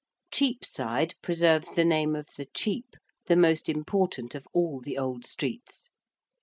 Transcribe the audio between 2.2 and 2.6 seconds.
the